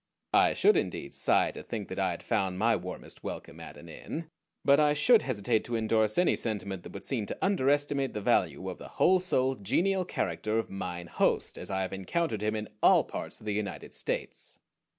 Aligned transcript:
I 0.33 0.55
should 0.55 0.77
indeed 0.77 1.13
sigh 1.13 1.51
to 1.51 1.61
think 1.61 1.87
that 1.89 1.99
I 1.99 2.09
had 2.09 2.23
found 2.23 2.57
my 2.57 2.75
warmest 2.75 3.23
welcome 3.23 3.59
at 3.59 3.77
an 3.77 3.87
inn; 3.87 4.31
but 4.65 4.79
I 4.79 4.95
should 4.95 5.21
hesitate 5.21 5.63
to 5.65 5.75
indorse 5.75 6.17
any 6.17 6.35
sentiment 6.35 6.81
that 6.81 6.93
would 6.93 7.03
seem 7.03 7.27
to 7.27 7.37
underestimate 7.39 8.15
the 8.15 8.19
value 8.21 8.67
of 8.67 8.79
the 8.79 8.87
whole 8.97 9.19
souled, 9.19 9.63
genial 9.63 10.03
character 10.03 10.57
of 10.57 10.71
Mine 10.71 11.05
Host, 11.05 11.55
as 11.55 11.69
I 11.69 11.83
have 11.83 11.93
encountered 11.93 12.41
him 12.41 12.55
in 12.55 12.69
all 12.81 13.03
parts 13.03 13.39
of 13.39 13.45
the 13.45 13.53
United 13.53 13.93
States. 13.93 14.57